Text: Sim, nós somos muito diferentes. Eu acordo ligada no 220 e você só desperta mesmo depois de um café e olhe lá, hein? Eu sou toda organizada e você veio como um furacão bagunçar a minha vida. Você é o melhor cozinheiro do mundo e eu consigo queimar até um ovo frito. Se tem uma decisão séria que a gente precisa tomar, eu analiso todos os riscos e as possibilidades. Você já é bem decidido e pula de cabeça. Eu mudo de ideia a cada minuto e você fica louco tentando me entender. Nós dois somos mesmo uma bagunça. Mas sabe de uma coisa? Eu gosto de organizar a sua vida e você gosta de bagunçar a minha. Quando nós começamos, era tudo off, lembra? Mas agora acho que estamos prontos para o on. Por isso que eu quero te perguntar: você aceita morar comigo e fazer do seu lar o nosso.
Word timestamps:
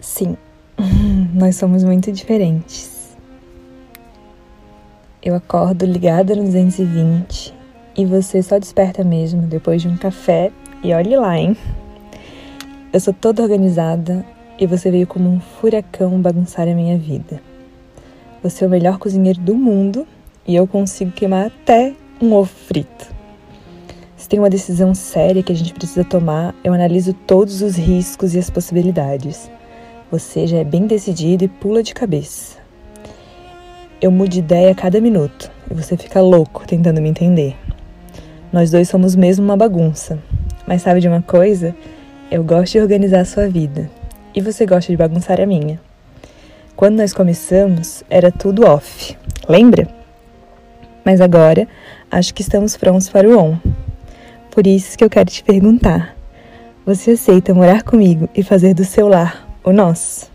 Sim, 0.00 0.34
nós 1.34 1.56
somos 1.56 1.84
muito 1.84 2.10
diferentes. 2.10 3.14
Eu 5.22 5.34
acordo 5.34 5.84
ligada 5.84 6.34
no 6.34 6.44
220 6.44 7.54
e 7.94 8.06
você 8.06 8.42
só 8.42 8.58
desperta 8.58 9.04
mesmo 9.04 9.42
depois 9.42 9.82
de 9.82 9.88
um 9.88 9.96
café 9.98 10.50
e 10.82 10.94
olhe 10.94 11.14
lá, 11.14 11.38
hein? 11.38 11.54
Eu 12.90 12.98
sou 12.98 13.12
toda 13.12 13.42
organizada 13.42 14.24
e 14.58 14.66
você 14.66 14.90
veio 14.90 15.06
como 15.06 15.28
um 15.28 15.38
furacão 15.38 16.18
bagunçar 16.18 16.66
a 16.66 16.74
minha 16.74 16.96
vida. 16.96 17.42
Você 18.42 18.64
é 18.64 18.66
o 18.66 18.70
melhor 18.70 18.98
cozinheiro 18.98 19.38
do 19.38 19.54
mundo 19.54 20.06
e 20.46 20.56
eu 20.56 20.66
consigo 20.66 21.10
queimar 21.10 21.48
até 21.48 21.94
um 22.22 22.32
ovo 22.32 22.50
frito. 22.50 23.14
Se 24.16 24.26
tem 24.26 24.38
uma 24.38 24.48
decisão 24.48 24.94
séria 24.94 25.42
que 25.42 25.52
a 25.52 25.56
gente 25.56 25.74
precisa 25.74 26.04
tomar, 26.04 26.54
eu 26.64 26.72
analiso 26.72 27.12
todos 27.12 27.60
os 27.60 27.76
riscos 27.76 28.34
e 28.34 28.38
as 28.38 28.48
possibilidades. 28.48 29.50
Você 30.10 30.44
já 30.44 30.56
é 30.56 30.64
bem 30.64 30.88
decidido 30.88 31.44
e 31.44 31.48
pula 31.48 31.84
de 31.84 31.94
cabeça. 31.94 32.58
Eu 34.02 34.10
mudo 34.10 34.30
de 34.30 34.40
ideia 34.40 34.72
a 34.72 34.74
cada 34.74 35.00
minuto 35.00 35.48
e 35.70 35.74
você 35.74 35.96
fica 35.96 36.20
louco 36.20 36.66
tentando 36.66 37.00
me 37.00 37.08
entender. 37.08 37.56
Nós 38.52 38.72
dois 38.72 38.88
somos 38.88 39.14
mesmo 39.14 39.44
uma 39.44 39.56
bagunça. 39.56 40.18
Mas 40.66 40.82
sabe 40.82 41.00
de 41.00 41.06
uma 41.06 41.22
coisa? 41.22 41.76
Eu 42.28 42.42
gosto 42.42 42.72
de 42.72 42.80
organizar 42.80 43.20
a 43.20 43.24
sua 43.24 43.46
vida 43.46 43.88
e 44.34 44.40
você 44.40 44.66
gosta 44.66 44.90
de 44.90 44.96
bagunçar 44.96 45.40
a 45.40 45.46
minha. 45.46 45.80
Quando 46.74 46.96
nós 46.96 47.14
começamos, 47.14 48.02
era 48.10 48.32
tudo 48.32 48.66
off, 48.66 49.16
lembra? 49.48 49.86
Mas 51.04 51.20
agora 51.20 51.68
acho 52.10 52.34
que 52.34 52.42
estamos 52.42 52.76
prontos 52.76 53.08
para 53.08 53.28
o 53.28 53.38
on. 53.38 53.58
Por 54.50 54.66
isso 54.66 54.98
que 54.98 55.04
eu 55.04 55.10
quero 55.10 55.30
te 55.30 55.44
perguntar: 55.44 56.16
você 56.84 57.12
aceita 57.12 57.54
morar 57.54 57.84
comigo 57.84 58.28
e 58.34 58.42
fazer 58.42 58.74
do 58.74 58.84
seu 58.84 59.06
lar 59.06 59.49
o 59.62 59.72
nosso. 59.72 60.29